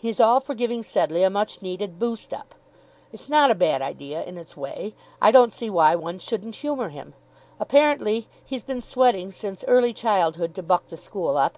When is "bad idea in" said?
3.54-4.38